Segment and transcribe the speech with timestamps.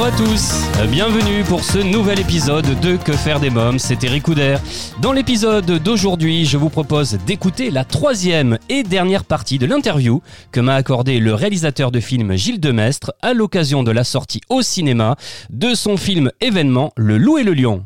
[0.00, 4.22] Bonjour à tous, bienvenue pour ce nouvel épisode de Que faire des mômes, c'est Eric
[4.22, 4.56] Couder.
[5.02, 10.22] Dans l'épisode d'aujourd'hui, je vous propose d'écouter la troisième et dernière partie de l'interview
[10.52, 14.62] que m'a accordé le réalisateur de film Gilles Demestre à l'occasion de la sortie au
[14.62, 15.16] cinéma
[15.50, 17.84] de son film événement Le Loup et le Lion.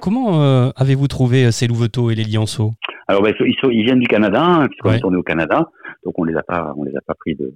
[0.00, 2.72] Comment euh, avez-vous trouvé euh, ces louveteaux et les lionceaux?
[3.08, 4.96] Alors, ben, ils, sont- ils viennent du Canada, hein, puisqu'on Ouais.
[4.96, 5.70] est tourné au Canada,
[6.04, 7.52] donc on les a pas, on les a pas pris de,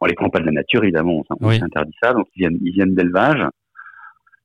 [0.00, 1.58] on les prend pas de la nature évidemment, on, Oui.
[1.58, 3.42] s'interdit ça, donc ils viennent, ils viennent d'élevage.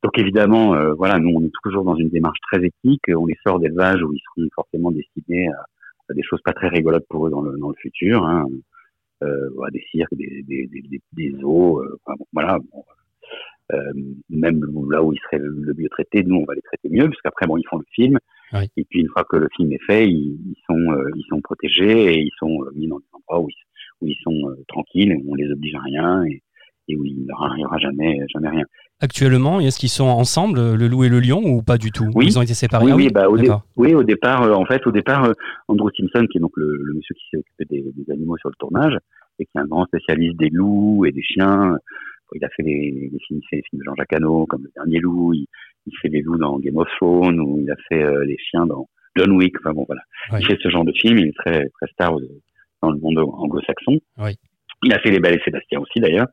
[0.04, 3.38] Donc évidemment, euh, voilà, nous on est toujours dans une démarche très éthique, on les
[3.46, 5.66] sort d'élevage où ils seront forcément destinés à,
[6.10, 8.46] à des choses pas très rigolotes pour eux dans le, dans le futur, hein.
[9.24, 12.60] euh, voilà, des cirques, des, des, des, des, zoos, euh, enfin, bon, voilà.
[12.72, 12.84] bon,
[13.74, 13.92] euh,
[14.30, 17.22] même là où ils seraient le, mieux traités, nous on va les traiter mieux, parce
[17.22, 18.18] qu'après bon ils font le film,
[18.54, 18.70] Oui.
[18.78, 21.42] et puis une fois que le film est fait, ils, ils sont euh, ils sont
[21.42, 23.56] protégés et ils sont euh, mis dans des endroits où ils,
[24.02, 26.42] où ils sont euh, tranquilles, où on les oblige à rien et,
[26.88, 28.64] et où il leur arrivera jamais jamais rien.
[29.00, 32.10] Actuellement, est-ce qu'ils sont ensemble, le loup et le lion, ou pas du tout?
[32.16, 32.26] Oui.
[32.26, 34.88] Ils ont été séparés Oui, Ah oui, bah, au, dé- oui, au départ, en fait,
[34.88, 35.32] au départ,
[35.68, 38.50] Andrew Simpson, qui est donc le, le monsieur qui s'est occupé des, des animaux sur
[38.50, 38.98] le tournage,
[39.38, 41.78] et qui est un grand spécialiste des loups et des chiens.
[42.34, 45.34] Il a fait les, les films, les films de Jean-Jacques Hano, comme Le Dernier Loup.
[45.34, 45.46] Il,
[45.88, 48.66] il fait les loups dans Game of Thrones, ou il a fait euh, les chiens
[48.66, 49.56] dans John Wick.
[49.60, 50.02] Enfin bon, voilà.
[50.32, 50.40] Oui.
[50.42, 51.18] Il fait ce genre de film.
[51.18, 52.16] Il est très, très star
[52.82, 54.00] dans le monde anglo-saxon.
[54.20, 54.36] Oui.
[54.84, 56.28] Il a fait Les Belles et Sébastien aussi, d'ailleurs.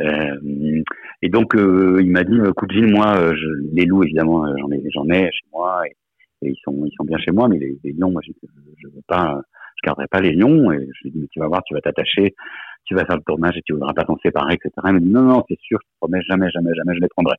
[0.00, 0.82] Euh,
[1.20, 4.54] et donc, euh, il m'a dit, écoute, Gilles, moi, euh, je, les loups, évidemment, euh,
[4.58, 7.46] j'en ai, j'en ai chez moi, et, et ils sont, ils sont bien chez moi,
[7.46, 8.32] mais les, les lions, moi, je,
[8.78, 9.38] je veux pas,
[9.76, 10.72] je garderai pas les lions.
[10.72, 12.34] Et je lui ai dit, mais tu vas voir, tu vas t'attacher,
[12.84, 14.70] tu vas faire le tournage et tu voudras pas t'en séparer, etc.
[14.86, 17.08] Il m'a dit, non, non, c'est sûr, je te promets, jamais, jamais, jamais, je les
[17.08, 17.36] prendrai.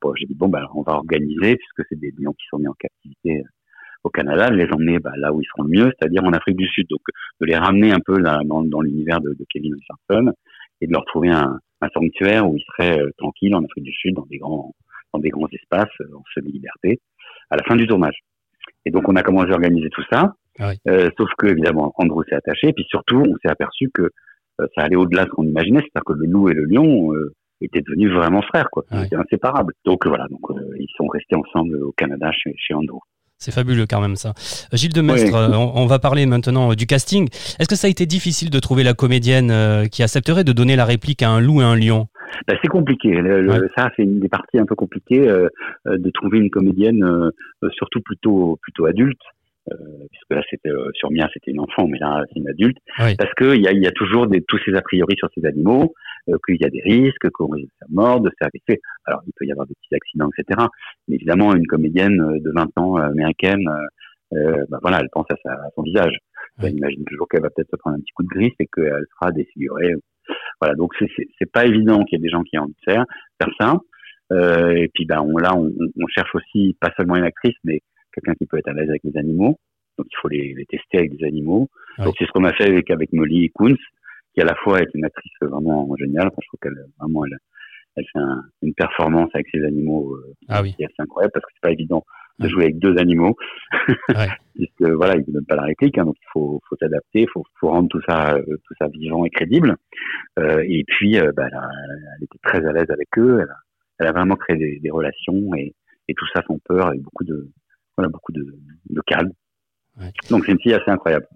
[0.00, 2.68] Bon, j'ai dit, bon, bah, on va organiser, puisque c'est des lions qui sont mis
[2.68, 3.48] en captivité euh,
[4.04, 6.56] au Canada, de les emmener bah, là où ils seront le mieux, c'est-à-dire en Afrique
[6.56, 6.86] du Sud.
[6.88, 7.00] Donc,
[7.40, 10.32] de les ramener un peu là, dans, dans l'univers de, de Kevin Richardson
[10.80, 13.92] et de leur trouver un, un sanctuaire où ils seraient euh, tranquilles en Afrique du
[13.92, 14.74] Sud, dans des grands,
[15.12, 17.00] dans des grands espaces, euh, en semi-liberté,
[17.50, 18.18] à la fin du tournage.
[18.84, 20.34] Et donc, on a commencé à organiser tout ça.
[20.58, 20.76] Ah oui.
[20.88, 22.68] Euh, sauf que, évidemment, Andrew s'est attaché.
[22.68, 24.10] Et puis surtout, on s'est aperçu que
[24.58, 25.80] ça allait au-delà de ce qu'on imaginait.
[25.80, 28.84] C'est-à-dire que le loup et le lion euh, étaient devenus vraiment frères, quoi.
[28.92, 29.06] Ouais.
[29.06, 29.72] étaient inséparables.
[29.84, 30.26] Donc, euh, voilà.
[30.28, 32.98] Donc, euh, ils sont restés ensemble au Canada chez, chez Andrew.
[33.38, 34.30] C'est fabuleux quand même ça.
[34.30, 35.34] Euh, Gilles Demestre, Oui.
[35.34, 37.28] euh, on, on va parler maintenant euh, du casting.
[37.58, 40.76] Est-ce que ça a été difficile de trouver la comédienne euh, qui accepterait de donner
[40.76, 42.06] la réplique à un loup et un lion?
[42.48, 43.10] Ben, c'est compliqué.
[43.10, 43.58] Le- le- Ouais.
[43.76, 45.48] Ça, c'est une des parties un peu compliquées euh,
[45.86, 47.30] euh, de trouver une comédienne, euh,
[47.64, 49.20] euh, surtout plutôt plutôt adulte.
[49.72, 49.76] Euh,
[50.10, 52.76] puisque là, c'était euh, sur Mia, c'était une enfant, mais là, c'est une adulte.
[52.98, 53.16] Oui.
[53.16, 55.46] Parce que il y a, y a toujours des, tous ces a priori sur ces
[55.46, 55.94] animaux,
[56.28, 58.80] euh, qu'il y a des risques, qu'on risque de faire mordre, de se faire vexer.
[59.06, 60.66] Alors, il peut y avoir des petits accidents, etc.
[61.08, 63.66] Mais évidemment, une comédienne de 20 ans américaine,
[64.34, 66.18] euh, ben voilà, elle pense à, sa, à son visage.
[66.62, 69.04] Elle imagine toujours qu'elle va peut-être se prendre un petit coup de griffe et qu'elle
[69.18, 69.94] sera défigurée.
[70.60, 73.04] Voilà, donc c'est pas évident qu'il y ait des gens qui aient envie de faire
[73.40, 73.78] faire ça.
[74.32, 77.82] Euh, et puis ben on, là, on, on cherche aussi pas seulement une actrice, mais
[78.14, 79.58] quelqu'un qui peut être à l'aise avec les animaux.
[79.98, 81.68] Donc il faut les, les tester avec des animaux.
[81.98, 82.04] Ouais.
[82.04, 83.76] Donc c'est ce qu'on a fait avec avec Molly Kunz,
[84.34, 86.26] qui à la fois est une actrice vraiment géniale.
[86.28, 87.38] Enfin, je trouve qu'elle vraiment elle,
[87.96, 90.74] elle fait un- une performance avec ses animaux euh, Ah oui.
[90.74, 92.04] qui est assez incroyable parce que c'est pas évident
[92.40, 93.36] de jouer avec deux animaux.
[94.08, 94.28] Ouais.
[94.56, 97.28] Puisque voilà, ils ne donnent pas la réplique, hein, donc il faut, faut s'adapter, il
[97.32, 99.76] faut, faut rendre tout ça, euh, tout ça vivant et crédible.
[100.38, 101.70] Euh, et puis, euh, bah, elle, a-
[102.18, 103.38] elle était très à l'aise avec eux.
[103.42, 103.56] Elle a,
[103.98, 105.74] elle a vraiment créé des, des relations et,
[106.08, 107.48] et tout ça sans peur, avec beaucoup de,
[107.96, 108.44] voilà, beaucoup de,
[108.90, 109.30] de calme.
[110.00, 110.10] Ouais.
[110.30, 111.26] Donc c'est une fille assez incroyable.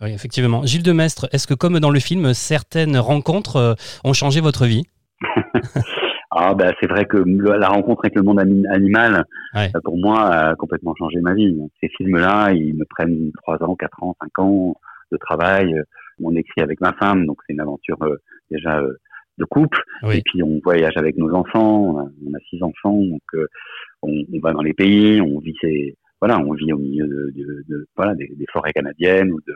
[0.00, 0.64] Oui, effectivement.
[0.64, 3.74] Gilles Demestre, est-ce que comme dans le film, certaines rencontres euh,
[4.04, 4.84] ont changé votre vie?
[6.30, 9.24] Ah bah c'est vrai que le- la rencontre avec le monde ani- animal,
[9.54, 9.70] Ouais.
[9.74, 11.56] euh, pour moi, a complètement changé ma vie.
[11.80, 14.76] Ces films-là, ils me prennent trois ans, quatre ans, cinq ans
[15.10, 15.74] de travail.
[16.22, 18.92] On écrit avec ma femme, donc c'est une aventure euh, déjà euh,
[19.38, 19.82] de couple.
[20.02, 20.18] Oui.
[20.18, 21.80] Et puis on voyage avec nos enfants.
[21.94, 23.46] On a, on a six enfants, donc euh,
[24.02, 27.30] on, on va dans les pays, on vit ces voilà, on vit au milieu de,
[27.34, 29.54] de, de- voilà des, des forêts canadiennes ou de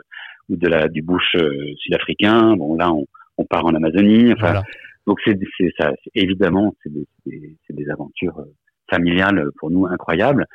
[0.49, 2.57] ou de la du bush euh, sud-africain.
[2.57, 3.07] Bon là, on,
[3.39, 4.33] on part en Amazonie.
[4.33, 4.63] Enfin, Voilà.
[5.07, 5.93] donc c'est c'est ça.
[6.15, 8.45] Évidemment, c'est des, c'est- c'est des aventures euh,
[8.91, 10.47] familiales pour nous incroyables.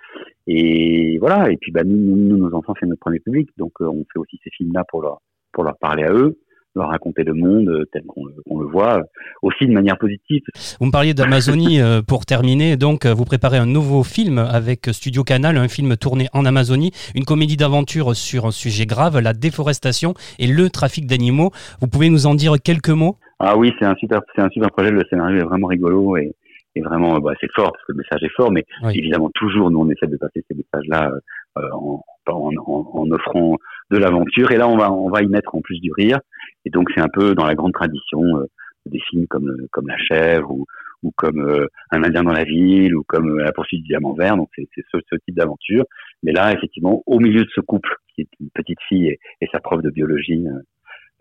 [0.47, 1.51] Et voilà.
[1.51, 4.19] Et puis bah nous, nous, nos enfants, c'est notre premier public, donc euh, on fait
[4.19, 5.19] aussi ces films-là pour leur
[5.51, 6.37] pour leur parler à eux.
[6.77, 9.01] Leur raconter le monde euh, tel qu'on le, voit,
[9.41, 10.41] aussi de manière positive.
[10.79, 12.77] Vous me parliez d'Amazonie euh, pour terminer.
[12.77, 16.91] Donc, euh, vous préparez un nouveau film avec Studio Canal, un film tourné en Amazonie,
[17.15, 21.51] une comédie d'aventure sur un sujet grave, la déforestation et le trafic d'animaux.
[21.81, 23.17] Vous pouvez nous en dire quelques mots?
[23.39, 24.91] Ah oui, c'est un super, c'est un super projet.
[24.91, 26.33] Le scénario est vraiment rigolo et,
[26.75, 28.51] et vraiment, bah, c'est fort parce que le message est fort.
[28.51, 28.93] Mais Oui.
[28.97, 31.11] évidemment, toujours, nous, on essaie de passer ces messages-là
[31.57, 33.57] euh, en, en, en, en offrant
[33.91, 34.51] de l'aventure.
[34.51, 36.19] Et là, on va, on va y mettre en plus du rire.
[36.65, 38.45] Et donc, c'est un peu dans la grande tradition euh,
[38.85, 40.65] des films comme, euh, comme La Chèvre ou,
[41.03, 44.13] ou comme euh, Un Indien dans la ville ou comme euh, La poursuite du diamant
[44.13, 44.35] vert.
[44.37, 45.85] Donc, c'est ce, ce type d'aventure.
[46.23, 49.47] Mais là, effectivement, au milieu de ce couple, qui est une petite fille et, et
[49.51, 50.45] sa prof de biologie,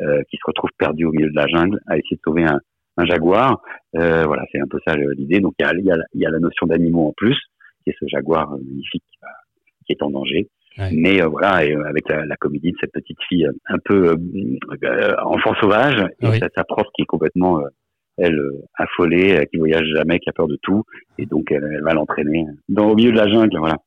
[0.03, 2.61] euh, qui se retrouve perdue au milieu de la jungle, à essayer de sauver un,
[2.97, 3.63] un jaguar.
[3.93, 5.41] Voilà, c'est un peu ça l'idée.
[5.41, 7.39] Donc, il y a, y, a, y a la notion d'animaux en plus,
[7.85, 9.05] qui est ce jaguar magnifique
[9.87, 10.49] qui est en danger.
[10.79, 10.91] Ouais.
[10.93, 13.79] Mais euh, voilà, et, euh, avec la, la comédie de cette petite fille euh, un
[13.85, 17.69] peu euh, enfant sauvage et sa, sa prof qui est complètement euh,
[18.19, 18.41] elle
[18.75, 20.85] affolée, euh, qui voyage jamais, qui a peur de tout,
[21.19, 23.79] et donc elle, elle va l'entraîner dans au milieu de la jungle, voilà.